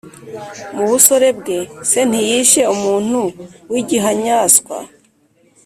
Mu 0.75 0.83
busore 0.89 1.29
bwe 1.39 1.57
se 1.89 1.99
ntiyishe 2.09 2.61
umuntu 2.75 3.19
w’igihanyaswa, 3.71 4.77